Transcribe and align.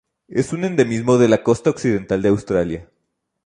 Es 0.29 0.51
un 0.51 0.63
endemismo 0.65 1.19
de 1.19 1.27
la 1.29 1.43
costa 1.43 1.69
occidental 1.69 2.23
de 2.23 2.29
Australia. 2.29 2.89